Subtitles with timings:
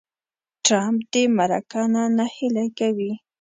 [0.65, 3.11] ټرمپ دې مرکه نه نهیلې کوي.